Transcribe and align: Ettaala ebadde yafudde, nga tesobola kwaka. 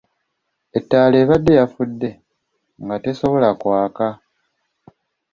Ettaala 0.77 1.15
ebadde 1.23 1.51
yafudde, 1.59 2.09
nga 2.83 2.95
tesobola 3.03 3.49
kwaka. 3.61 4.07